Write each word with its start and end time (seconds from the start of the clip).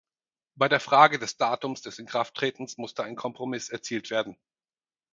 Bei 0.55 0.67
der 0.67 0.79
Frage 0.79 1.19
des 1.19 1.37
Datums 1.37 1.83
des 1.83 1.99
Inkrafttretens 1.99 2.79
musste 2.79 3.03
ein 3.03 3.15
Kompromiss 3.15 3.69
erzielt 3.69 4.09
werden. 4.09 4.35